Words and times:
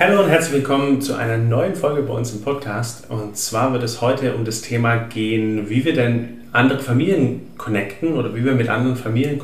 Hallo 0.00 0.22
und 0.22 0.30
herzlich 0.30 0.54
willkommen 0.54 1.02
zu 1.02 1.14
einer 1.14 1.36
neuen 1.36 1.74
Folge 1.74 2.00
bei 2.00 2.14
uns 2.14 2.32
im 2.32 2.40
Podcast. 2.40 3.10
Und 3.10 3.36
zwar 3.36 3.74
wird 3.74 3.82
es 3.82 4.00
heute 4.00 4.34
um 4.34 4.46
das 4.46 4.62
Thema 4.62 4.96
gehen, 4.96 5.68
wie 5.68 5.84
wir 5.84 5.92
denn 5.92 6.40
andere 6.50 6.78
Familien 6.78 7.50
connecten 7.58 8.14
oder 8.14 8.34
wie 8.34 8.42
wir 8.42 8.54
mit 8.54 8.70
anderen 8.70 8.96
Familien 8.96 9.38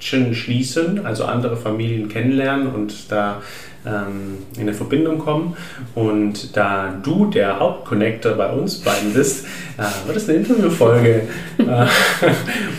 Connection 0.00 0.34
schließen, 0.34 1.04
also 1.04 1.24
andere 1.24 1.56
Familien 1.56 2.08
kennenlernen 2.08 2.68
und 2.68 3.12
da 3.12 3.42
ähm, 3.86 4.38
in 4.56 4.62
eine 4.62 4.74
Verbindung 4.74 5.18
kommen. 5.18 5.56
Und 5.94 6.56
da 6.56 6.94
du 7.02 7.26
der 7.26 7.60
Hauptconnector 7.60 8.32
bei 8.32 8.50
uns 8.50 8.78
beiden 8.80 9.12
bist, 9.12 9.46
äh, 9.78 10.06
wird 10.06 10.16
es 10.16 10.28
eine 10.28 10.38
Interviewfolge. 10.38 11.22
äh, 11.58 11.86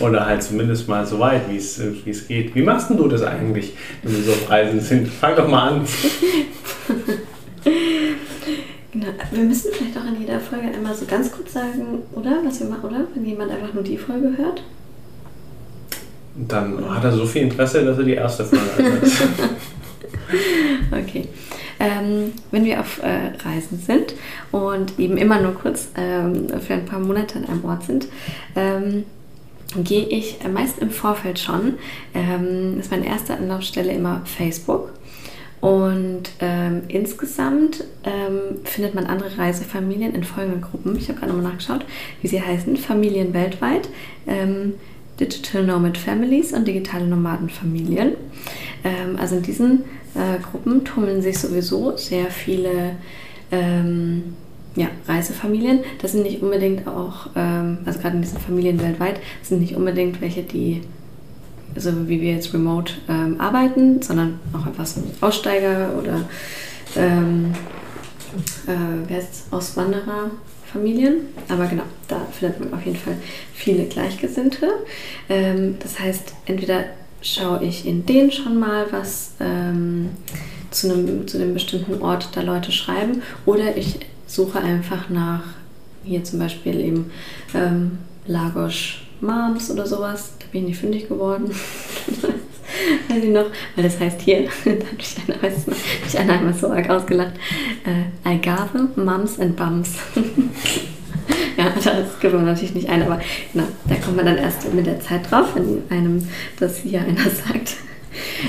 oder 0.00 0.26
halt 0.26 0.42
zumindest 0.42 0.88
mal 0.88 1.06
so 1.06 1.18
weit, 1.20 1.42
wie 1.48 1.56
es 1.56 2.28
geht. 2.28 2.54
Wie 2.54 2.62
machst 2.62 2.90
du 2.90 3.08
das 3.08 3.22
eigentlich, 3.22 3.74
wenn 4.02 4.16
wir 4.16 4.22
so 4.22 4.32
auf 4.32 4.50
Reisen 4.50 4.80
sind? 4.80 5.08
Fang 5.08 5.36
doch 5.36 5.48
mal 5.48 5.68
an. 5.68 5.86
Genau. 8.92 9.06
Wir 9.30 9.44
müssen 9.44 9.70
vielleicht 9.72 9.96
auch 9.96 10.04
in 10.04 10.20
jeder 10.20 10.38
Folge 10.38 10.66
einmal 10.66 10.94
so 10.94 11.06
ganz 11.06 11.32
kurz 11.32 11.54
sagen, 11.54 12.02
oder? 12.12 12.42
Was 12.44 12.60
wir 12.60 12.66
machen, 12.66 12.90
oder? 12.90 13.06
Wenn 13.14 13.24
jemand 13.24 13.50
einfach 13.50 13.72
nur 13.72 13.82
die 13.82 13.96
Folge 13.96 14.36
hört. 14.36 14.62
Dann 16.34 16.94
hat 16.94 17.04
er 17.04 17.12
so 17.12 17.26
viel 17.26 17.42
Interesse, 17.42 17.84
dass 17.84 17.98
er 17.98 18.04
die 18.04 18.14
erste 18.14 18.44
Folge 18.44 18.64
hat. 18.64 19.02
okay. 21.04 21.28
Ähm, 21.78 22.32
wenn 22.50 22.64
wir 22.64 22.80
auf 22.80 23.02
äh, 23.02 23.32
Reisen 23.44 23.78
sind 23.78 24.14
und 24.52 24.98
eben 24.98 25.16
immer 25.16 25.40
nur 25.40 25.52
kurz 25.54 25.88
ähm, 25.96 26.48
für 26.60 26.74
ein 26.74 26.84
paar 26.84 27.00
Monate 27.00 27.38
an 27.38 27.46
einem 27.46 27.64
Ort 27.64 27.84
sind, 27.84 28.06
ähm, 28.54 29.04
gehe 29.76 30.06
ich 30.06 30.38
meist 30.52 30.78
im 30.78 30.90
Vorfeld 30.90 31.38
schon, 31.38 31.74
ähm, 32.14 32.78
ist 32.78 32.90
meine 32.90 33.06
erste 33.06 33.34
Anlaufstelle 33.34 33.92
immer 33.92 34.22
Facebook. 34.24 34.92
Und 35.60 36.24
ähm, 36.40 36.82
insgesamt 36.88 37.84
ähm, 38.02 38.58
findet 38.64 38.96
man 38.96 39.06
andere 39.06 39.38
Reisefamilien 39.38 40.12
in 40.12 40.24
folgenden 40.24 40.60
Gruppen. 40.60 40.96
Ich 40.96 41.08
habe 41.08 41.20
gerade 41.20 41.32
nochmal 41.32 41.52
nachgeschaut, 41.52 41.84
wie 42.20 42.26
sie 42.26 42.42
heißen. 42.42 42.76
Familien 42.76 43.32
weltweit, 43.32 43.88
ähm, 44.26 44.74
Digital 45.20 45.64
Nomad 45.64 45.98
Families 45.98 46.52
und 46.52 46.66
digitale 46.66 47.06
Nomadenfamilien. 47.06 48.12
Ähm, 48.84 49.16
also 49.18 49.36
in 49.36 49.42
diesen 49.42 49.84
äh, 50.14 50.40
Gruppen 50.42 50.84
tummeln 50.84 51.22
sich 51.22 51.38
sowieso 51.38 51.96
sehr 51.96 52.26
viele 52.26 52.96
ähm, 53.50 54.34
ja, 54.74 54.88
Reisefamilien. 55.06 55.80
Das 56.00 56.12
sind 56.12 56.22
nicht 56.22 56.42
unbedingt 56.42 56.86
auch, 56.86 57.28
ähm, 57.36 57.78
also 57.84 58.00
gerade 58.00 58.16
in 58.16 58.22
diesen 58.22 58.38
Familien 58.38 58.80
weltweit, 58.80 59.20
sind 59.42 59.60
nicht 59.60 59.76
unbedingt 59.76 60.20
welche, 60.20 60.42
die 60.42 60.82
so 61.76 62.08
wie 62.08 62.20
wir 62.20 62.32
jetzt 62.32 62.52
remote 62.52 62.94
ähm, 63.08 63.40
arbeiten, 63.40 64.02
sondern 64.02 64.38
auch 64.52 64.66
einfach 64.66 64.84
so 64.84 65.02
Aussteiger 65.20 65.90
oder 65.98 66.20
ähm, 66.96 67.52
äh, 68.66 69.08
wer 69.08 69.18
ist 69.18 69.46
Auswandererfamilien. 70.72 71.28
Aber 71.48 71.66
genau, 71.66 71.84
da 72.08 72.26
findet 72.32 72.60
man 72.60 72.74
auf 72.74 72.84
jeden 72.84 72.96
Fall 72.96 73.16
viele 73.54 73.84
Gleichgesinnte. 73.84 74.68
Ähm, 75.28 75.76
das 75.80 75.98
heißt, 75.98 76.34
entweder 76.46 76.84
schaue 77.20 77.64
ich 77.64 77.86
in 77.86 78.04
denen 78.06 78.32
schon 78.32 78.58
mal, 78.58 78.86
was 78.90 79.32
ähm, 79.40 80.10
zu, 80.70 80.92
einem, 80.92 81.28
zu 81.28 81.38
einem 81.38 81.54
bestimmten 81.54 82.02
Ort 82.02 82.30
da 82.34 82.42
Leute 82.42 82.72
schreiben, 82.72 83.22
oder 83.46 83.76
ich 83.76 84.00
suche 84.26 84.60
einfach 84.60 85.08
nach, 85.08 85.44
hier 86.04 86.24
zum 86.24 86.40
Beispiel 86.40 86.80
eben 86.80 87.10
ähm, 87.54 87.98
Lagos 88.26 88.94
Moms 89.20 89.70
oder 89.70 89.86
sowas. 89.86 90.32
Da 90.40 90.46
bin 90.50 90.62
ich 90.62 90.68
nicht 90.68 90.80
fündig 90.80 91.08
geworden. 91.08 91.50
weiß 93.08 93.24
ich 93.24 93.30
noch, 93.30 93.46
weil 93.76 93.84
das 93.84 93.98
heißt 93.98 94.20
hier, 94.20 94.44
da 94.64 94.70
hat 94.70 94.96
mich 94.96 95.16
einer, 95.26 95.42
weiß 95.42 95.66
noch, 95.66 95.76
mich 96.04 96.18
einer 96.18 96.32
einmal 96.34 96.54
so 96.54 96.68
arg 96.68 96.88
ausgelacht, 96.90 97.32
äh, 97.84 98.28
Algarve, 98.28 98.88
Mums 98.96 99.38
and 99.38 99.56
Bums. 99.56 99.94
ja, 101.56 101.72
das 101.74 102.20
gibt 102.20 102.34
man 102.34 102.44
natürlich 102.44 102.74
nicht 102.74 102.88
ein, 102.88 103.02
aber 103.02 103.20
genau, 103.52 103.66
da 103.88 103.94
kommt 103.96 104.16
man 104.16 104.26
dann 104.26 104.38
erst 104.38 104.72
mit 104.72 104.86
der 104.86 105.00
Zeit 105.00 105.30
drauf, 105.30 105.54
wenn 105.54 105.82
einem 105.90 106.26
das 106.58 106.78
hier 106.78 107.00
einer 107.00 107.30
sagt. 107.46 107.76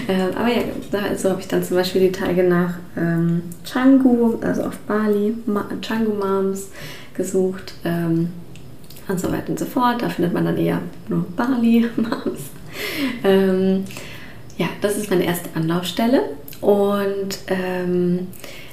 Äh, 0.07 0.35
aber 0.35 0.49
ja, 0.49 0.61
so 0.91 0.97
also 0.97 1.29
habe 1.29 1.41
ich 1.41 1.47
dann 1.47 1.63
zum 1.63 1.77
Beispiel 1.77 2.01
die 2.01 2.11
Tage 2.11 2.43
nach 2.43 2.75
ähm, 2.97 3.43
Canggu, 3.69 4.39
also 4.41 4.63
auf 4.63 4.77
Bali, 4.79 5.35
Ma 5.45 5.65
Canggu 5.81 6.13
Moms 6.13 6.69
gesucht. 7.13 7.75
Ähm, 7.85 8.29
und 9.07 9.19
so 9.19 9.31
weiter 9.31 9.49
und 9.49 9.59
so 9.59 9.65
fort. 9.65 10.01
Da 10.01 10.09
findet 10.09 10.33
man 10.33 10.45
dann 10.45 10.57
eher 10.57 10.81
nur 11.09 11.25
Bali-Moms. 11.35 12.39
Ähm, 13.23 13.83
ja, 14.57 14.67
das 14.81 14.97
ist 14.97 15.09
meine 15.09 15.25
erste 15.25 15.49
Anlaufstelle. 15.55 16.23
Und 16.61 17.39
ähm, 17.47 18.27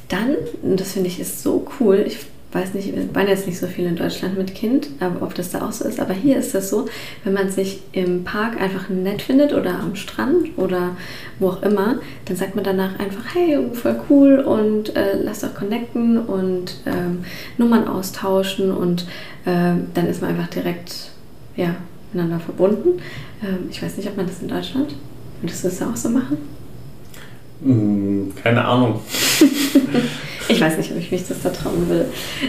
dann, 0.09 0.37
das 0.63 0.93
finde 0.93 1.09
ich 1.09 1.21
ist 1.21 1.43
so 1.43 1.67
cool, 1.79 2.05
ich 2.07 2.19
weiß 2.53 2.75
nicht, 2.75 2.93
waren 3.15 3.29
jetzt 3.29 3.47
nicht 3.47 3.59
so 3.59 3.69
viel 3.69 3.87
in 3.87 3.95
Deutschland 3.95 4.37
mit 4.37 4.55
Kind, 4.55 4.89
aber 4.99 5.23
ob 5.23 5.35
das 5.35 5.51
da 5.51 5.67
auch 5.67 5.73
so 5.73 5.87
ist. 5.87 6.01
Aber 6.01 6.15
hier 6.15 6.37
ist 6.37 6.55
das 6.55 6.69
so, 6.69 6.87
wenn 7.23 7.33
man 7.33 7.51
sich 7.51 7.81
im 7.93 8.25
Park 8.25 8.61
einfach 8.61 8.89
nett 8.89 9.23
findet 9.23 9.53
oder 9.53 9.79
am 9.79 9.95
Strand 9.95 10.59
oder 10.59 10.97
wo 11.39 11.49
auch 11.49 11.63
immer, 11.63 12.01
dann 12.25 12.37
sagt 12.37 12.57
man 12.57 12.65
danach 12.65 12.99
einfach, 12.99 13.35
hey, 13.35 13.59
voll 13.73 14.01
cool 14.11 14.41
und 14.41 14.97
äh, 14.97 15.17
lass 15.23 15.41
doch 15.41 15.55
connecten 15.55 16.19
und 16.19 16.81
ähm, 16.87 17.25
Nummern 17.57 17.87
austauschen 17.87 18.73
und 18.73 19.03
äh, 19.45 19.75
dann 19.95 20.07
ist 20.09 20.21
man 20.21 20.31
einfach 20.31 20.49
direkt 20.49 21.11
ja, 21.57 21.77
miteinander 22.13 22.41
verbunden. 22.41 23.01
Ähm, 23.45 23.69
ich 23.71 23.81
weiß 23.81 23.97
nicht, 23.97 24.09
ob 24.09 24.17
man 24.17 24.27
das 24.27 24.43
in 24.43 24.49
Deutschland, 24.49 24.95
würdest 25.41 25.65
du 25.65 25.69
das 25.69 25.83
auch 25.83 25.97
so 25.97 26.09
machen? 26.11 26.39
Hm, 27.63 28.33
keine 28.43 28.65
Ahnung. 28.65 29.01
ich 30.49 30.61
weiß 30.61 30.79
nicht, 30.79 30.91
ob 30.93 30.99
ich 30.99 31.11
mich 31.11 31.27
das 31.27 31.43
da 31.43 31.51
trauen 31.51 31.89
will. 31.89 32.07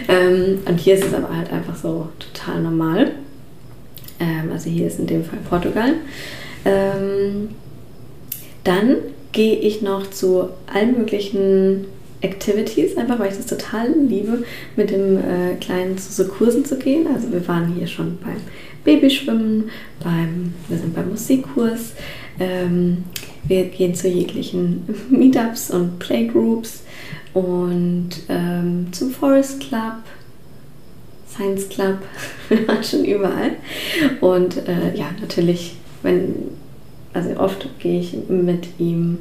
Ähm, 0.07 0.59
und 0.66 0.79
hier 0.79 0.96
ist 0.96 1.06
es 1.06 1.13
aber 1.13 1.35
halt 1.35 1.52
einfach 1.52 1.75
so 1.75 2.07
total 2.19 2.62
normal. 2.62 3.12
Ähm, 4.19 4.52
also 4.52 4.69
hier 4.69 4.88
ist 4.88 5.00
in 5.00 5.07
dem 5.07 5.24
Fall 5.24 5.40
Portugal. 5.50 5.94
Ähm, 6.63 7.50
dann 8.63 8.97
gehe 9.31 9.56
ich 9.56 9.81
noch 9.81 10.09
zu 10.09 10.50
allen 10.72 10.97
möglichen 10.97 11.85
Activities, 12.22 12.97
einfach 12.97 13.19
weil 13.19 13.31
ich 13.31 13.38
das 13.38 13.47
total 13.47 13.91
liebe, 14.08 14.44
mit 14.75 14.91
dem 14.91 15.18
äh, 15.18 15.56
Kleinen 15.59 15.97
zu 15.97 16.12
so 16.12 16.25
Kursen 16.25 16.66
zu 16.66 16.78
gehen. 16.78 17.08
Also 17.13 17.31
wir 17.31 17.47
waren 17.47 17.73
hier 17.73 17.88
schon 17.88 18.18
beim 18.23 18.38
Babyschwimmen, 18.84 19.69
beim, 20.03 20.53
wir 20.69 20.78
sind 20.78 20.96
beim 20.96 21.09
Musikkurs, 21.09 21.94
ähm, 22.40 23.03
wir 23.44 23.66
gehen 23.66 23.96
zu 23.96 24.08
jeglichen 24.08 24.84
Meetups 25.09 25.72
und 25.72 26.00
Playgroups 26.00 26.84
und 27.34 28.09
ähm, 28.30 28.88
zum 28.92 29.12
Forest 29.12 29.62
Club, 29.62 30.03
Science 31.30 31.70
Club, 31.70 32.00
wir 32.50 32.68
waren 32.68 32.84
schon 32.84 33.06
überall. 33.06 33.52
Und 34.20 34.68
äh, 34.68 34.96
ja, 34.96 35.09
natürlich, 35.20 35.75
wenn, 36.03 36.36
also 37.14 37.38
oft 37.38 37.68
gehe 37.80 38.00
ich 38.00 38.18
mit 38.28 38.68
ihm 38.80 39.18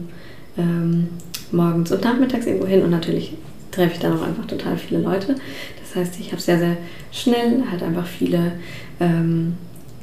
ähm, 0.59 1.09
morgens 1.53 1.93
und 1.93 2.04
nachmittags 2.04 2.47
irgendwo 2.47 2.66
hin 2.66 2.82
und 2.82 2.91
natürlich 2.91 3.34
treffe 3.70 3.94
ich 3.94 4.00
dann 4.00 4.19
auch 4.19 4.22
einfach 4.22 4.47
total 4.47 4.76
viele 4.76 5.00
Leute. 5.00 5.37
Das 5.81 5.94
heißt, 5.94 6.20
ich 6.20 6.32
habe 6.32 6.41
sehr, 6.41 6.59
sehr 6.59 6.76
schnell 7.12 7.62
halt 7.70 7.82
einfach 7.82 8.06
viele, 8.06 8.53
ähm, 8.99 9.54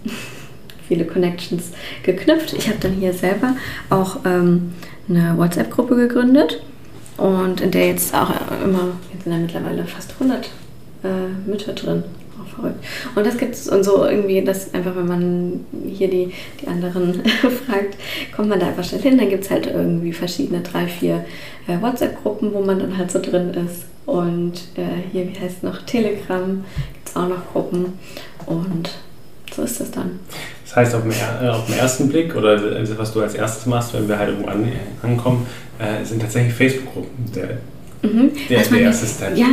viele 0.88 1.06
Connections 1.06 1.72
geknüpft. 2.04 2.54
Ich 2.54 2.68
habe 2.68 2.80
dann 2.80 2.94
hier 2.94 3.14
selber 3.14 3.56
auch 3.90 4.20
ähm, 4.26 4.74
eine 5.10 5.38
WhatsApp-Gruppe 5.38 5.96
gegründet 5.96 6.62
und 7.18 7.62
in 7.62 7.72
der 7.72 7.88
jetzt 7.88 8.14
auch 8.14 8.30
immer, 8.64 8.98
jetzt 9.12 9.24
sind 9.24 9.34
ja 9.34 9.40
mittlerweile 9.40 9.86
fast 9.86 10.14
100 10.14 10.50
äh, 11.04 11.50
Mütter 11.50 11.74
drin. 11.74 12.04
Auch 12.40 12.48
verrückt. 12.56 12.84
Und 13.16 13.26
das 13.26 13.38
gibt 13.38 13.56
es 13.56 13.68
und 13.68 13.84
so 13.84 14.06
irgendwie, 14.06 14.44
dass 14.44 14.74
einfach, 14.74 14.96
wenn 14.96 15.08
man 15.08 15.66
hier 15.88 16.10
die, 16.10 16.32
die 16.62 16.68
anderen 16.68 17.24
fragt, 17.66 17.98
kommt 18.36 18.50
man 18.50 18.60
da 18.60 18.68
einfach 18.68 18.84
schnell 18.84 19.02
hin. 19.02 19.18
Dann 19.18 19.30
gibt 19.30 19.46
es 19.46 19.52
halt 19.52 19.66
irgendwie 19.66 20.14
verschiedene, 20.14 20.62
drei, 20.62 20.86
vier 20.86 21.26
äh, 21.68 21.82
WhatsApp-Gruppen, 21.82 22.54
wo 22.54 22.62
man 22.62 22.80
dann 22.80 22.98
halt 22.98 23.12
so 23.12 23.20
drin 23.20 23.52
ist. 23.54 23.86
Und 24.06 24.54
äh, 24.76 25.10
hier, 25.12 25.28
wie 25.28 25.40
heißt 25.40 25.58
es 25.58 25.64
noch, 25.64 25.82
Telegram, 25.82 26.64
gibt 26.94 27.10
es 27.10 27.16
auch 27.16 27.28
noch 27.28 27.52
Gruppen. 27.52 27.94
Und 28.46 28.92
so 29.54 29.64
ist 29.64 29.82
das 29.82 29.90
dann. 29.90 30.20
Das 30.68 30.76
heißt, 30.76 30.96
auf 30.96 31.04
den, 31.04 31.12
äh, 31.12 31.50
auf 31.50 31.66
den 31.66 31.78
ersten 31.78 32.10
Blick 32.10 32.36
oder 32.36 32.60
was 32.98 33.14
du 33.14 33.22
als 33.22 33.36
erstes 33.36 33.66
machst, 33.66 33.94
wenn 33.94 34.08
wir 34.08 34.20
halt 34.20 34.30
irgendwo 34.30 34.50
an, 34.50 34.70
ankommen, 35.02 35.48
äh, 35.80 36.04
sind 36.04 36.22
tatsächlich 36.22 36.54
Facebook-Gruppen. 36.54 37.32
Der, 37.34 38.10
mhm. 38.10 38.32
der, 38.50 38.64
der 38.64 38.82
erste 38.82 39.06
Step. 39.06 39.38
Ja, 39.38 39.48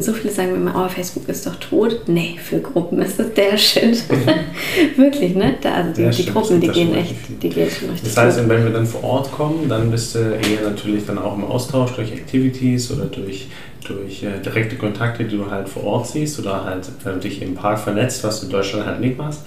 so 0.00 0.14
viele 0.14 0.32
sagen 0.32 0.54
immer, 0.54 0.86
oh, 0.86 0.88
Facebook 0.88 1.28
ist 1.28 1.46
doch 1.46 1.56
tot. 1.56 2.00
Nee, 2.06 2.36
für 2.42 2.60
Gruppen 2.60 3.02
ist 3.02 3.18
das 3.18 3.34
der 3.34 3.58
Shit. 3.58 4.02
Wirklich, 4.96 5.34
ne? 5.34 5.56
Da, 5.60 5.74
also 5.74 5.92
die, 5.92 6.22
die 6.22 6.30
Gruppen, 6.30 6.58
die 6.58 6.68
gehen 6.68 6.94
echt, 6.94 7.14
die 7.28 7.50
gehen 7.50 7.68
schon 7.70 7.90
richtig 7.90 8.14
Das 8.14 8.16
heißt, 8.16 8.38
tot. 8.38 8.48
wenn 8.48 8.64
wir 8.64 8.72
dann 8.72 8.86
vor 8.86 9.04
Ort 9.04 9.30
kommen, 9.32 9.68
dann 9.68 9.90
bist 9.90 10.14
du 10.14 10.20
eher 10.20 10.62
natürlich 10.64 11.04
dann 11.04 11.18
auch 11.18 11.36
im 11.36 11.44
Austausch 11.44 11.92
durch 11.92 12.12
Activities 12.12 12.90
oder 12.90 13.04
durch 13.04 13.48
durch 13.88 14.22
äh, 14.22 14.40
direkte 14.44 14.76
Kontakte, 14.76 15.24
die 15.24 15.36
du 15.36 15.50
halt 15.50 15.68
vor 15.68 15.84
Ort 15.84 16.08
siehst 16.08 16.38
oder 16.40 16.64
halt 16.64 16.88
äh, 17.04 17.20
dich 17.20 17.42
im 17.42 17.54
Park 17.54 17.78
vernetzt, 17.78 18.24
was 18.24 18.40
du 18.40 18.46
in 18.46 18.52
Deutschland 18.52 18.86
halt 18.86 19.00
nicht 19.00 19.16
machst. 19.16 19.42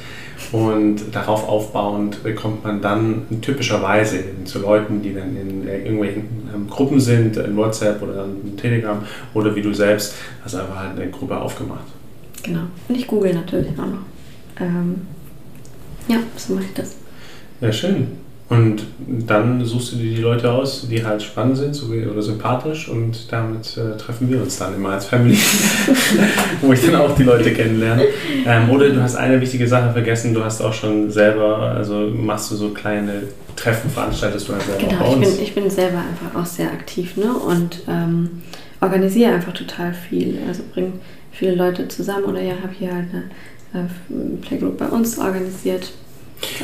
Und 0.51 1.13
darauf 1.13 1.48
aufbauend 1.48 2.19
kommt 2.36 2.63
man 2.63 2.81
dann 2.81 3.42
typischerweise 3.42 4.24
zu 4.46 4.60
Leuten, 4.60 5.01
die 5.01 5.13
dann 5.13 5.38
in 5.38 5.68
äh, 5.68 5.84
irgendwelchen 5.84 6.50
ähm, 6.54 6.68
Gruppen 6.68 7.00
sind, 7.00 7.38
in 7.38 7.56
WhatsApp 7.56 8.01
oder 8.01 8.25
in 8.25 8.57
Telegram 8.57 9.04
oder 9.34 9.56
wie 9.56 9.62
du 9.62 9.74
selbst, 9.74 10.16
hast 10.44 10.56
einfach 10.56 10.80
halt 10.80 11.00
eine 11.00 11.12
Gruppe 11.12 11.40
aufgemacht. 11.40 11.86
Genau. 12.44 12.62
Und 12.88 12.96
ich 12.96 13.06
google 13.06 13.34
natürlich 13.34 13.74
auch 13.74 13.86
noch. 13.86 14.06
Ähm, 14.60 15.01
ja, 16.07 16.18
so 16.36 16.54
mache 16.54 16.66
ich 16.66 16.74
das. 16.74 16.96
Ja, 17.62 17.72
schön. 17.72 18.19
Und 18.50 18.81
dann 19.28 19.63
suchst 19.63 19.92
du 19.92 19.98
dir 19.98 20.16
die 20.16 20.22
Leute 20.22 20.51
aus, 20.51 20.88
die 20.90 21.06
halt 21.06 21.22
spannend 21.22 21.57
sind 21.57 21.75
so 21.75 21.86
oder 21.86 22.22
sympathisch 22.24 22.90
und 22.90 23.31
damit 23.31 23.78
äh, 23.78 23.96
treffen 23.96 24.28
wir 24.28 24.42
uns 24.42 24.57
dann 24.57 24.74
immer 24.75 24.90
als 24.90 25.06
Family, 25.06 25.38
wo 26.62 26.74
ich 26.74 26.84
dann 26.84 26.96
auch 26.96 27.16
die 27.16 27.24
Leute 27.24 27.54
kennenlerne. 27.54 28.06
Ähm, 28.48 28.72
oder 28.72 28.90
du 28.90 29.04
hast 29.04 29.16
eine 29.16 29.40
wichtige 29.40 29.68
Sache 29.68 29.94
vergessen, 29.94 30.34
du 30.34 30.44
hast 30.44 30.62
auch 30.62 30.74
schon 30.74 31.12
selber, 31.12 31.60
also 31.60 32.12
machst 32.12 32.50
du 32.50 32.56
so 32.56 32.69
kleine 32.69 33.22
Treffen, 33.56 33.92
veranstaltest 33.92 34.50
du 34.50 34.54
halt 34.54 34.63
selber 34.63 34.84
genau, 34.84 35.00
bei 35.00 35.16
uns. 35.16 35.28
Ich 35.28 35.36
bin, 35.36 35.44
ich 35.44 35.56
bin 35.56 35.69
selber 35.69 36.00
einfach 36.00 36.42
auch 36.42 36.46
sehr 36.48 36.72
aktiv 36.72 37.18
ne? 37.18 37.31
und 37.31 37.84
ähm, 37.88 38.42
organisiere 38.81 39.31
einfach 39.31 39.54
total 39.54 39.94
viel. 39.94 40.40
Also 40.48 40.63
bringe 40.74 40.94
viele 41.31 41.54
Leute 41.54 41.88
zusammen 41.88 42.25
oder 42.25 42.42
ja, 42.42 42.54
habe 42.63 42.74
hier 42.74 42.96
halt 42.96 43.10
eine 43.74 43.84
äh, 43.84 44.38
Playgroup 44.42 44.80
bei 44.80 44.88
uns 44.88 45.19
organisiert 45.19 45.92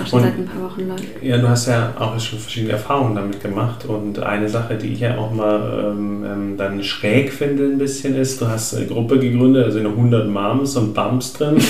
auch 0.01 0.07
schon 0.07 0.19
und, 0.19 0.25
seit 0.25 0.37
ein 0.37 0.45
paar 0.45 0.63
Wochen 0.69 0.87
läuft. 0.87 1.03
Ja, 1.21 1.37
du 1.37 1.47
hast 1.49 1.67
ja 1.67 1.93
auch 1.97 2.19
schon 2.19 2.39
verschiedene 2.39 2.73
Erfahrungen 2.73 3.15
damit 3.15 3.41
gemacht. 3.41 3.85
Und 3.85 4.19
eine 4.19 4.49
Sache, 4.49 4.75
die 4.75 4.93
ich 4.93 4.99
ja 5.01 5.17
auch 5.17 5.31
mal 5.31 5.91
ähm, 5.91 6.25
ähm 6.25 6.57
dann 6.57 6.83
schräg 6.83 7.31
finde 7.33 7.63
ein 7.65 7.77
bisschen 7.77 8.15
ist, 8.15 8.41
du 8.41 8.47
hast 8.47 8.75
eine 8.75 8.85
Gruppe 8.85 9.19
gegründet, 9.19 9.65
also 9.65 9.79
in 9.79 9.87
100 9.87 10.27
Moms 10.27 10.75
und 10.77 10.93
Bums 10.93 11.33
drin. 11.33 11.55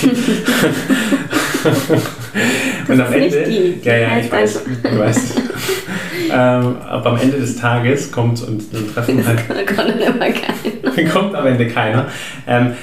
und 2.88 3.00
am 3.00 3.12
Ende, 3.12 3.44
die, 3.44 3.80
die 3.80 3.88
ja, 3.88 3.96
ja, 3.96 4.18
ich 4.18 4.30
weiß, 4.30 4.62
ich 4.84 4.98
weiß. 4.98 5.34
ähm, 6.30 6.76
aber 6.88 7.10
am 7.10 7.16
Ende 7.18 7.38
des 7.38 7.56
Tages 7.56 8.12
kommt 8.12 8.42
und 8.42 8.62
dann 8.72 8.92
treffen 8.92 9.26
halt. 9.26 9.48
kommt 9.76 10.00
immer 10.00 10.30
keiner. 10.30 11.10
kommt 11.12 11.34
am 11.34 11.46
Ende 11.46 11.66
keiner. 11.68 12.06
Ähm, 12.46 12.74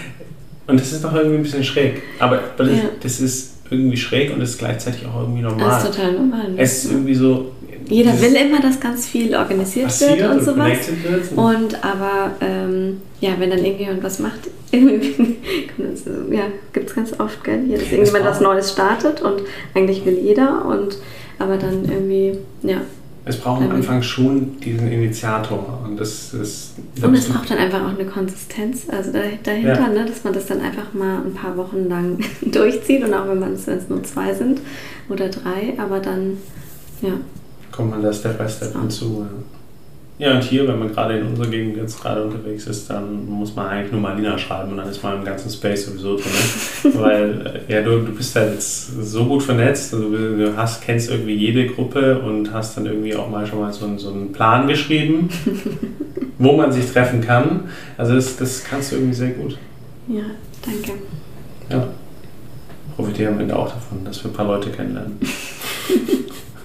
und 0.68 0.80
das 0.80 0.92
ist 0.92 1.04
doch 1.04 1.14
irgendwie 1.14 1.38
ein 1.38 1.44
bisschen 1.44 1.64
schräg. 1.64 2.02
Aber 2.20 2.40
das, 2.58 2.68
ja. 2.68 2.75
das 3.02 3.20
ist 3.20 3.53
irgendwie 3.74 3.98
schräg 3.98 4.34
und 4.34 4.42
ist 4.42 4.58
gleichzeitig 4.58 5.06
auch 5.06 5.22
irgendwie 5.22 5.42
normal. 5.42 5.70
Das 5.70 5.84
ist 5.84 5.96
total 5.96 6.14
normal. 6.14 6.52
Ne? 6.52 6.56
Es 6.58 6.86
ist 6.86 6.92
irgendwie 6.92 7.16
so. 7.16 7.52
Jeder 7.90 8.20
will 8.22 8.34
immer, 8.36 8.62
dass 8.62 8.80
ganz 8.80 9.08
viel 9.08 9.36
organisiert 9.36 10.00
wird 10.00 10.22
und, 10.22 10.38
und 10.38 10.46
sowas. 10.46 10.78
Wird 11.04 11.31
und, 11.36 11.56
und 11.56 11.84
aber 11.84 12.31
ähm, 12.40 13.02
ja, 13.20 13.31
wenn 13.40 13.50
dann 13.50 13.64
irgendjemand 13.64 14.04
was 14.04 14.20
macht, 14.20 14.50
ja, 14.72 16.44
gibt 16.72 16.90
es 16.90 16.96
ganz 16.96 17.20
oft, 17.20 17.44
gell, 17.44 17.64
hier, 17.68 17.78
dass 17.78 17.92
irgendjemand 17.92 18.25
was 18.25 18.40
Neues 18.40 18.72
startet 18.72 19.22
und 19.22 19.42
eigentlich 19.74 20.06
will 20.06 20.18
jeder 20.18 20.66
und 20.66 20.98
aber 21.40 21.58
dann 21.58 21.84
irgendwie, 21.86 22.38
ja, 22.64 22.81
es 23.25 23.38
braucht 23.38 23.62
am 23.62 23.72
Anfang 23.72 24.02
schon 24.02 24.60
diesen 24.60 24.92
Initiator. 24.92 25.80
Und, 25.86 25.98
das 25.98 26.34
ist, 26.34 26.74
und 27.02 27.14
es 27.14 27.30
braucht 27.30 27.50
dann 27.50 27.58
einfach 27.58 27.81
auch 27.81 27.98
eine 27.98 28.06
Konsistenz 28.06 28.88
also 28.90 29.12
dahinter, 29.14 29.56
ja. 29.56 29.88
ne, 29.88 30.06
dass 30.06 30.24
man 30.25 30.34
das 30.34 30.48
dann 30.48 30.60
einfach 30.60 30.94
mal 30.94 31.20
ein 31.25 31.34
paar 31.34 31.56
Wochen 31.56 31.88
lang 31.88 32.20
durchzieht. 32.42 33.04
Und 33.04 33.14
auch 33.14 33.28
wenn 33.28 33.54
es 33.54 33.68
nur 33.90 34.04
zwei 34.04 34.34
sind 34.34 34.60
oder 35.08 35.30
drei, 35.30 35.74
aber 35.78 36.00
dann, 36.00 36.38
ja. 37.02 37.14
Kommt 37.72 37.92
man 37.92 38.02
da 38.02 38.12
Step 38.12 38.38
by 38.38 38.50
Step 38.50 38.74
hinzu. 38.78 39.25
Ja. 39.25 39.62
Ja, 40.19 40.36
und 40.36 40.44
hier, 40.44 40.68
wenn 40.68 40.77
man 40.77 40.94
gerade 40.94 41.18
in 41.18 41.25
unserer 41.25 41.48
Gegend 41.48 41.75
jetzt 41.75 42.00
gerade 42.00 42.24
unterwegs 42.24 42.68
ist, 42.68 42.88
dann 42.88 43.25
muss 43.25 43.56
man 43.56 43.68
eigentlich 43.68 43.92
nur 43.92 44.00
Malina 44.00 44.38
schreiben 44.38 44.71
und 44.71 44.77
dann 44.77 44.88
ist 44.88 45.01
man 45.01 45.18
im 45.18 45.25
ganzen 45.25 45.50
Space 45.50 45.88
sowieso 45.88 46.18
drin. 46.18 46.94
Weil, 46.94 47.63
äh, 47.68 47.74
ja, 47.74 47.81
du, 47.81 48.00
du 48.00 48.12
bist 48.13 48.36
ja 48.36 48.45
jetzt 48.45 49.04
so 49.04 49.25
gut 49.25 49.42
vernetzt, 49.42 49.92
also 49.92 50.10
du 50.12 50.56
hast, 50.56 50.83
kennst 50.83 51.10
irgendwie 51.10 51.33
jede 51.33 51.65
Gruppe 51.65 52.19
und 52.19 52.54
hast 52.54 52.77
dann 52.77 52.86
irgendwie 52.86 53.15
auch 53.15 53.27
mal 53.27 53.48
schon 53.48 53.60
mal 53.60 53.74
so, 53.74 53.98
so 53.98 54.12
einen 54.12 54.31
Plan 54.31 54.68
geschrieben, 54.68 55.30
wo 56.38 56.56
man 56.56 56.71
sich 56.71 56.92
treffen 56.92 57.21
kann. 57.21 57.69
Also 57.98 58.13
das, 58.13 58.38
das 58.38 58.63
kannst 58.63 58.92
du 58.92 58.98
irgendwie 58.98 59.15
sehr 59.15 59.31
gut. 59.31 59.57
Ja, 60.07 60.25
danke. 60.63 60.92
Ja, 61.71 61.88
profitiere 62.95 63.31
am 63.31 63.39
Ende 63.39 63.56
auch 63.56 63.68
davon, 63.68 64.06
dass 64.06 64.24
wir 64.24 64.30
ein 64.30 64.36
paar 64.36 64.45
Leute 64.45 64.69
kennenlernen. 64.69 65.18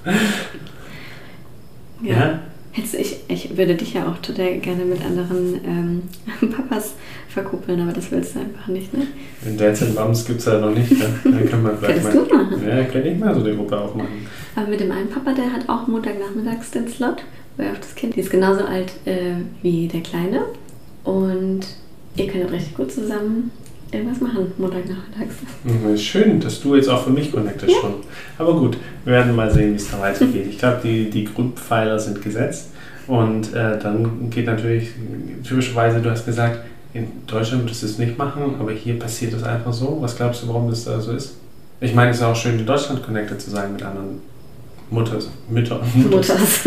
ja. 2.03 2.13
ja? 2.13 2.41
Ich, 2.79 3.17
ich 3.29 3.57
würde 3.57 3.75
dich 3.75 3.95
ja 3.95 4.09
auch 4.09 4.19
total 4.19 4.59
gerne 4.59 4.85
mit 4.85 5.05
anderen 5.05 5.61
ähm, 5.65 6.03
Papas 6.51 6.95
verkuppeln, 7.29 7.81
aber 7.81 7.93
das 7.93 8.11
willst 8.11 8.35
du 8.35 8.41
einfach 8.41 8.69
nicht, 8.69 8.93
ne? 8.93 9.07
In 9.45 9.61
and 9.61 9.95
Moms 9.95 10.25
gibt 10.25 10.41
es 10.41 10.47
ja 10.47 10.59
noch 10.59 10.75
nicht. 10.75 10.91
Ne? 10.91 11.07
Dann 11.25 11.49
kann 11.49 11.63
man 11.63 11.79
vielleicht 11.79 12.05
mal. 12.05 12.13
Du 12.13 12.35
machen? 12.35 12.63
Ja, 12.67 12.85
kann 12.85 13.07
ich 13.07 13.19
mal 13.19 13.35
so 13.35 13.43
die 13.43 13.55
Gruppe 13.55 13.79
aufmachen. 13.79 14.27
Aber 14.55 14.69
mit 14.69 14.81
dem 14.81 14.91
einen 14.91 15.09
Papa, 15.09 15.33
der 15.33 15.53
hat 15.53 15.69
auch 15.69 15.87
Montagnachmittags 15.87 16.71
den 16.71 16.89
Slot, 16.89 17.23
wo 17.57 17.63
er 17.63 17.73
auf 17.73 17.81
das 17.81 17.95
Kind, 17.95 18.17
die 18.17 18.21
ist 18.21 18.31
genauso 18.31 18.65
alt 18.65 18.93
äh, 19.05 19.35
wie 19.63 19.89
der 19.89 20.01
Kleine. 20.01 20.43
Und 21.05 21.61
ihr 22.17 22.27
könnt 22.27 22.51
richtig 22.51 22.75
gut 22.75 22.93
zusammen 22.93 23.51
irgendwas 23.93 24.21
machen, 24.21 24.53
Montagnachmittags. 24.59 25.35
Mhm, 25.65 25.97
schön, 25.97 26.41
dass 26.41 26.61
du 26.61 26.77
jetzt 26.77 26.89
auch 26.89 27.05
für 27.05 27.11
mich 27.11 27.33
connectest 27.33 27.73
ja. 27.73 27.81
schon. 27.81 27.95
Aber 28.37 28.55
gut, 28.55 28.77
wir 29.05 29.15
werden 29.15 29.35
mal 29.35 29.51
sehen, 29.51 29.73
wie 29.73 29.77
es 29.77 29.91
da 29.91 30.01
weitergeht. 30.01 30.47
Ich 30.49 30.59
glaube, 30.59 30.81
die, 30.83 31.11
die 31.11 31.25
Grundpfeiler 31.25 31.99
sind 31.99 32.23
gesetzt. 32.23 32.71
Und 33.07 33.55
äh, 33.55 33.79
dann 33.79 34.29
geht 34.29 34.47
natürlich, 34.47 34.91
typischerweise, 35.43 36.01
du 36.01 36.11
hast 36.11 36.27
gesagt, 36.27 36.61
in 36.93 37.07
Deutschland 37.27 37.65
würdest 37.65 37.83
du 37.83 37.87
es 37.87 37.99
nicht 37.99 38.19
machen, 38.19 38.57
aber 38.61 38.73
hier 38.73 38.99
passiert 38.99 39.33
es 39.33 39.43
einfach 39.43 39.73
so. 39.73 39.99
Was 40.01 40.17
glaubst 40.17 40.43
du, 40.43 40.49
warum 40.49 40.69
das 40.69 40.85
da 40.85 41.01
so 41.01 41.13
ist? 41.13 41.37
Ich 41.81 41.95
meine, 41.95 42.11
es 42.11 42.19
ist 42.19 42.23
auch 42.23 42.37
schön, 42.37 42.59
in 42.59 42.67
Deutschland 42.67 43.03
connected 43.03 43.41
zu 43.41 43.51
sein 43.51 43.73
mit 43.73 43.83
anderen 43.83 44.21
Mutters, 44.91 45.31
Mütter, 45.49 45.81
Mutters, 45.95 46.67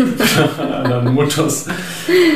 anderen 0.58 1.12
Mutters 1.12 1.66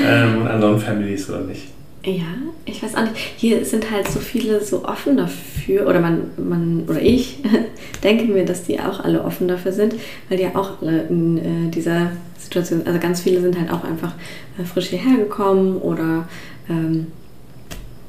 ähm, 0.05 0.43
und 0.43 0.49
anderen 0.49 0.81
Families, 0.81 1.31
oder 1.31 1.41
nicht? 1.41 1.69
Ja, 2.07 2.23
ich 2.65 2.81
weiß 2.81 2.95
auch 2.95 3.03
nicht. 3.03 3.17
Hier 3.37 3.65
sind 3.65 3.91
halt 3.91 4.09
so 4.09 4.21
viele 4.21 4.65
so 4.65 4.85
offen 4.85 5.17
dafür, 5.17 5.89
oder 5.89 6.01
man, 6.01 6.31
man 6.37 6.85
oder 6.89 7.03
ich 7.03 7.39
denke 8.05 8.33
mir, 8.33 8.45
dass 8.45 8.63
die 8.63 8.79
auch 8.79 9.01
alle 9.01 9.25
offen 9.25 9.49
dafür 9.49 9.73
sind, 9.73 9.97
weil 10.29 10.39
die 10.39 10.45
ja 10.45 10.55
auch 10.55 10.81
alle 10.81 11.03
in 11.03 11.39
äh, 11.39 11.71
dieser 11.73 12.13
Situation, 12.39 12.87
also 12.87 13.01
ganz 13.01 13.23
viele 13.23 13.41
sind 13.41 13.59
halt 13.59 13.73
auch 13.73 13.83
einfach 13.83 14.13
äh, 14.57 14.65
frisch 14.65 14.87
hierher 14.87 15.17
gekommen 15.17 15.79
oder 15.79 16.29
ähm, 16.71 17.09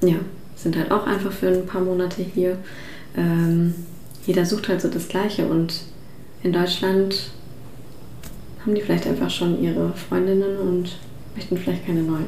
ja, 0.02 0.18
sind 0.56 0.78
halt 0.78 0.92
auch 0.92 1.08
einfach 1.08 1.32
für 1.32 1.48
ein 1.48 1.66
paar 1.66 1.82
Monate 1.82 2.22
hier. 2.22 2.60
Ähm, 3.18 3.74
jeder 4.28 4.46
sucht 4.46 4.70
halt 4.70 4.80
so 4.80 4.90
das 4.90 5.08
Gleiche 5.08 5.48
und 5.48 5.82
in 6.44 6.54
Deutschland 6.54 7.32
haben 8.62 8.76
die 8.76 8.82
vielleicht 8.82 9.08
einfach 9.08 9.32
schon 9.32 9.60
ihre 9.64 9.92
Freundinnen 9.94 10.58
und 10.60 11.00
möchten 11.36 11.58
vielleicht 11.58 11.88
keine 11.88 12.04
neuen. 12.04 12.28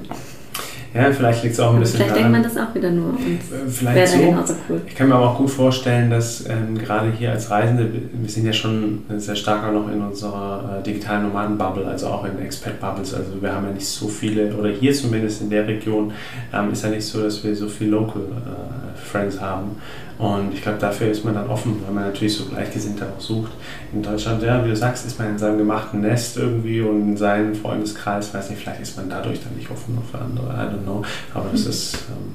Ja, 0.93 1.11
vielleicht 1.11 1.43
liegt 1.43 1.53
es 1.53 1.59
auch 1.59 1.73
ein 1.73 1.79
bisschen 1.79 1.97
Vielleicht 1.97 2.15
daran. 2.15 2.33
denkt 2.33 2.45
man 2.45 2.55
das 2.55 2.69
auch 2.69 2.73
wieder 2.73 2.89
nur. 2.89 3.09
Und 3.09 3.19
äh, 3.19 3.69
vielleicht 3.69 4.13
so. 4.13 4.19
genauso 4.19 4.55
cool. 4.67 4.81
Ich 4.87 4.95
kann 4.95 5.09
mir 5.09 5.15
aber 5.15 5.29
auch 5.29 5.37
gut 5.37 5.49
vorstellen, 5.49 6.09
dass 6.09 6.47
ähm, 6.49 6.77
gerade 6.77 7.11
hier 7.11 7.31
als 7.31 7.51
Reisende, 7.51 7.89
wir 8.11 8.29
sind 8.29 8.45
ja 8.45 8.53
schon 8.53 9.03
sehr 9.17 9.35
stark 9.35 9.63
auch 9.65 9.71
noch 9.71 9.91
in 9.91 10.01
unserer 10.01 10.79
äh, 10.79 10.83
digitalen 10.83 11.27
Nomaden-Bubble, 11.27 11.85
also 11.85 12.07
auch 12.07 12.25
in 12.25 12.39
Expat-Bubbles. 12.39 13.13
Also 13.13 13.39
wir 13.39 13.53
haben 13.53 13.65
ja 13.65 13.71
nicht 13.71 13.87
so 13.87 14.07
viele, 14.07 14.53
oder 14.55 14.69
hier 14.69 14.93
zumindest 14.93 15.41
in 15.41 15.49
der 15.49 15.67
Region, 15.67 16.11
ähm, 16.53 16.71
ist 16.71 16.83
ja 16.83 16.89
nicht 16.89 17.05
so, 17.05 17.21
dass 17.21 17.43
wir 17.43 17.55
so 17.55 17.67
viele 17.67 17.91
Local 17.91 18.21
äh, 18.23 18.97
Friends 18.97 19.39
haben. 19.39 19.75
Und 20.19 20.53
ich 20.53 20.61
glaube, 20.61 20.77
dafür 20.79 21.09
ist 21.09 21.23
man 21.23 21.33
dann 21.33 21.49
offen, 21.49 21.81
weil 21.85 21.93
man 21.93 22.03
natürlich 22.03 22.35
so 22.35 22.43
Gleichgesinnte 22.43 23.07
auch 23.07 23.21
sucht. 23.21 23.53
In 23.93 24.03
Deutschland, 24.03 24.43
ja, 24.43 24.63
wie 24.65 24.69
du 24.69 24.75
sagst, 24.75 25.05
ist 25.05 25.17
man 25.17 25.29
in 25.29 25.37
seinem 25.39 25.57
gemachten 25.57 26.01
Nest 26.01 26.35
irgendwie 26.35 26.81
und 26.81 27.01
in 27.01 27.17
seinem 27.17 27.55
Freundeskreis, 27.55 28.33
weiß 28.33 28.49
nicht, 28.49 28.61
vielleicht 28.61 28.81
ist 28.81 28.97
man 28.97 29.09
dadurch 29.09 29.39
dann 29.41 29.55
nicht 29.55 29.71
offen 29.71 29.97
für 30.11 30.19
andere, 30.19 30.47
I 30.47 30.75
don't 30.75 30.83
know. 30.83 31.03
Aber 31.33 31.47
das 31.53 31.65
ist. 31.65 31.95
Ähm 32.09 32.33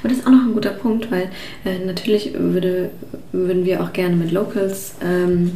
aber 0.00 0.10
das 0.10 0.18
ist 0.18 0.26
auch 0.26 0.30
noch 0.30 0.42
ein 0.42 0.52
guter 0.52 0.72
Punkt, 0.72 1.10
weil 1.10 1.30
äh, 1.64 1.78
natürlich 1.78 2.34
würde, 2.38 2.90
würden 3.32 3.64
wir 3.64 3.82
auch 3.82 3.94
gerne 3.94 4.14
mit 4.14 4.30
Locals 4.30 4.96
ähm, 5.02 5.52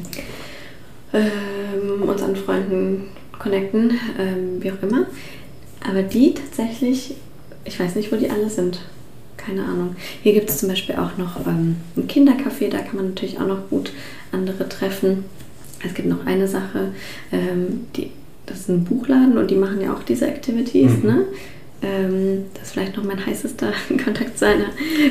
ähm, 1.12 2.09
unseren 2.09 2.37
Freunden 2.37 3.09
connecten, 3.38 3.90
ähm, 4.18 4.62
wie 4.62 4.73
auch 4.73 4.83
immer. 4.83 5.04
Aber 5.87 6.02
die 6.02 6.33
tatsächlich, 6.33 7.16
ich 7.66 7.78
weiß 7.78 7.97
nicht, 7.97 8.11
wo 8.11 8.16
die 8.16 8.30
alle 8.30 8.49
sind 8.49 8.80
keine 9.47 9.65
Ahnung. 9.65 9.97
Hier 10.23 10.33
gibt 10.33 10.50
es 10.50 10.59
zum 10.59 10.69
Beispiel 10.69 10.97
auch 10.97 11.17
noch 11.17 11.47
ähm, 11.47 11.76
ein 11.97 12.09
Kindercafé, 12.09 12.69
da 12.69 12.79
kann 12.79 12.97
man 12.97 13.09
natürlich 13.09 13.38
auch 13.38 13.47
noch 13.47 13.69
gut 13.71 13.93
andere 14.33 14.69
treffen. 14.69 15.25
Es 15.85 15.95
gibt 15.95 16.09
noch 16.09 16.26
eine 16.26 16.49
Sache, 16.49 16.93
ähm, 17.33 17.87
die, 17.97 18.11
das 18.47 18.61
ist 18.61 18.69
ein 18.69 18.85
Buchladen 18.85 19.38
und 19.38 19.50
die 19.50 19.57
machen 19.57 19.81
ja 19.81 19.93
auch 19.93 20.03
diese 20.03 20.26
Activities, 20.26 21.03
mhm. 21.03 21.09
ne? 21.09 21.25
Ähm, 21.83 22.45
das 22.55 22.69
ist 22.69 22.73
vielleicht 22.73 22.97
noch 22.97 23.05
mein 23.05 23.25
heißester 23.25 23.73
Kontakt 24.05 24.38
zu 24.38 24.47
einer 24.47 24.71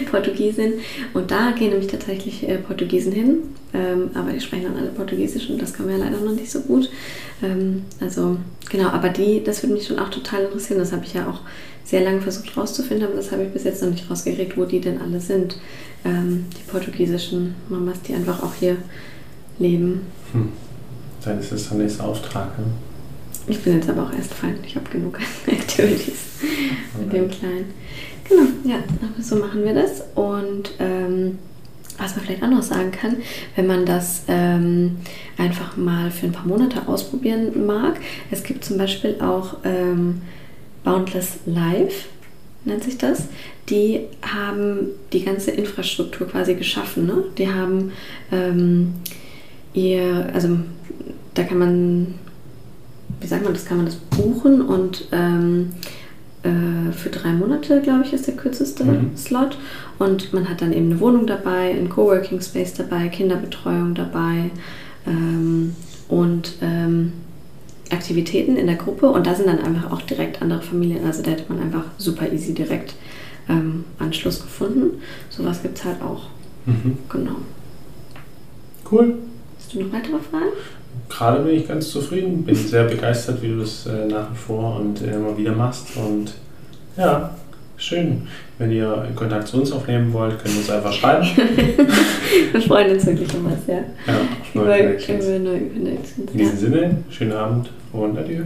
Portugiesin. 0.09 0.73
Und 1.13 1.29
da 1.29 1.51
gehen 1.51 1.69
nämlich 1.69 1.91
tatsächlich 1.91 2.47
äh, 2.49 2.57
Portugiesen 2.57 3.11
hin. 3.11 3.37
Ähm, 3.73 4.09
aber 4.15 4.31
die 4.31 4.41
sprechen 4.41 4.63
dann 4.65 4.77
alle 4.77 4.89
Portugiesisch 4.89 5.49
und 5.49 5.61
das 5.61 5.73
kann 5.73 5.85
man 5.85 5.99
ja 5.99 6.05
leider 6.05 6.19
noch 6.21 6.33
nicht 6.33 6.49
so 6.49 6.61
gut. 6.61 6.89
Ähm, 7.43 7.83
also 7.99 8.37
genau, 8.69 8.87
aber 8.89 9.09
die, 9.09 9.43
das 9.43 9.61
würde 9.61 9.73
mich 9.73 9.85
schon 9.85 9.99
auch 9.99 10.09
total 10.09 10.45
interessieren. 10.45 10.79
Das 10.79 10.91
habe 10.91 11.05
ich 11.05 11.13
ja 11.13 11.29
auch 11.29 11.41
sehr 11.85 12.01
lange 12.01 12.19
versucht 12.19 12.57
rauszufinden, 12.57 13.07
aber 13.07 13.15
das 13.15 13.31
habe 13.31 13.43
ich 13.43 13.49
bis 13.49 13.63
jetzt 13.63 13.81
noch 13.81 13.91
nicht 13.91 14.09
rausgekriegt, 14.09 14.57
wo 14.57 14.65
die 14.65 14.81
denn 14.81 14.99
alle 14.99 15.19
sind. 15.19 15.57
Ähm, 16.03 16.45
die 16.51 16.69
portugiesischen 16.69 17.55
Mamas, 17.69 18.01
die 18.01 18.13
einfach 18.13 18.43
auch 18.43 18.53
hier 18.55 18.77
leben. 19.59 20.01
Hm. 20.33 20.49
Dann 21.23 21.39
ist 21.39 21.51
das 21.51 21.69
der 21.69 21.77
nächste 21.77 22.03
Auftrag. 22.03 22.57
Ne? 22.57 22.65
Ich 23.47 23.59
bin 23.59 23.75
jetzt 23.75 23.89
aber 23.89 24.03
auch 24.03 24.13
erst 24.13 24.33
fein. 24.33 24.57
Ich 24.65 24.75
habe 24.75 24.89
genug 24.89 25.19
Activities 25.47 26.39
mit 26.99 27.13
dem 27.13 27.29
Kleinen. 27.29 27.73
Genau, 28.27 28.47
ja, 28.63 28.79
so 29.21 29.35
machen 29.35 29.63
wir 29.63 29.75
das. 29.75 30.03
Und 30.15 30.71
ähm, 30.79 31.37
was 31.97 32.15
man 32.15 32.25
vielleicht 32.25 32.43
auch 32.43 32.49
noch 32.49 32.63
sagen 32.63 32.91
kann, 32.91 33.17
wenn 33.55 33.67
man 33.67 33.85
das 33.85 34.23
ähm, 34.27 34.97
einfach 35.37 35.77
mal 35.77 36.11
für 36.11 36.25
ein 36.25 36.31
paar 36.31 36.47
Monate 36.47 36.87
ausprobieren 36.87 37.65
mag. 37.65 37.99
Es 38.31 38.43
gibt 38.43 38.65
zum 38.65 38.77
Beispiel 38.77 39.17
auch 39.21 39.57
ähm, 39.63 40.21
Boundless 40.85 41.39
Life, 41.45 42.07
nennt 42.63 42.83
sich 42.83 42.97
das. 42.97 43.27
Die 43.69 44.01
haben 44.21 44.91
die 45.11 45.25
ganze 45.25 45.51
Infrastruktur 45.51 46.27
quasi 46.27 46.55
geschaffen. 46.55 47.07
Ne? 47.07 47.25
Die 47.37 47.51
haben 47.51 47.91
ähm, 48.31 48.93
ihr, 49.73 50.29
also 50.33 50.59
da 51.33 51.43
kann 51.43 51.57
man, 51.57 52.15
wie 53.19 53.27
sagt 53.27 53.43
man 53.43 53.53
das, 53.53 53.65
kann 53.65 53.77
man 53.77 53.87
das 53.87 53.95
buchen 53.95 54.61
und 54.61 55.09
ähm, 55.11 55.73
äh, 56.43 56.91
für 56.91 57.09
drei 57.09 57.33
Monate, 57.33 57.81
glaube 57.81 58.03
ich, 58.05 58.13
ist 58.13 58.27
der 58.27 58.35
kürzeste 58.35 58.83
mhm. 58.83 59.17
Slot. 59.17 59.57
Und 59.97 60.33
man 60.33 60.47
hat 60.47 60.61
dann 60.61 60.73
eben 60.73 60.91
eine 60.91 60.99
Wohnung 60.99 61.25
dabei, 61.25 61.71
ein 61.71 61.89
Coworking 61.89 62.41
Space 62.41 62.73
dabei, 62.73 63.07
Kinderbetreuung 63.07 63.95
dabei 63.95 64.51
ähm, 65.07 65.75
und 66.07 66.53
ähm, 66.61 67.13
Aktivitäten 67.91 68.57
in 68.57 68.67
der 68.67 68.75
Gruppe. 68.75 69.07
Und 69.07 69.27
da 69.27 69.35
sind 69.35 69.47
dann 69.47 69.59
einfach 69.59 69.91
auch 69.91 70.01
direkt 70.01 70.41
andere 70.41 70.61
Familien. 70.61 71.05
Also 71.05 71.21
da 71.21 71.31
hätte 71.31 71.51
man 71.51 71.61
einfach 71.61 71.85
super 71.97 72.31
easy 72.31 72.53
direkt 72.53 72.95
ähm, 73.49 73.85
Anschluss 73.99 74.41
gefunden. 74.41 75.01
Sowas 75.29 75.61
gibt 75.61 75.77
es 75.77 75.85
halt 75.85 76.01
auch. 76.01 76.29
Mhm. 76.65 76.97
Genau. 77.09 77.35
Cool. 78.91 79.15
Hast 79.57 79.73
du 79.73 79.81
noch 79.81 79.93
weitere 79.93 80.19
Fragen? 80.19 80.51
gerade 81.09 81.43
bin 81.43 81.55
ich 81.55 81.67
ganz 81.67 81.89
zufrieden, 81.89 82.43
bin 82.43 82.55
sehr 82.55 82.85
begeistert, 82.85 83.41
wie 83.41 83.49
du 83.49 83.59
das 83.59 83.85
äh, 83.85 84.07
nach 84.07 84.31
wie 84.31 84.37
vor 84.37 84.77
und 84.77 85.01
äh, 85.01 85.15
immer 85.15 85.37
wieder 85.37 85.53
machst. 85.53 85.95
Und 85.95 86.33
ja, 86.97 87.35
schön. 87.77 88.27
Wenn 88.57 88.71
ihr 88.71 89.07
Kontakt 89.15 89.47
zu 89.47 89.57
uns 89.57 89.71
aufnehmen 89.71 90.13
wollt, 90.13 90.39
könnt 90.39 90.53
ihr 90.55 90.59
uns 90.59 90.69
einfach 90.69 90.93
schreiben. 90.93 91.25
wir 92.51 92.61
freuen 92.61 92.91
uns 92.91 93.05
wirklich 93.05 93.33
um 93.35 93.45
was, 93.45 93.67
ja. 93.67 93.75
Ja, 94.07 94.21
auf 94.41 94.55
neue 94.55 94.83
Connections. 94.83 95.25
In 95.27 96.37
diesem 96.37 96.57
Sinne, 96.57 96.97
schönen 97.09 97.33
Abend 97.33 97.69
und 97.91 98.17
adieu. 98.17 98.43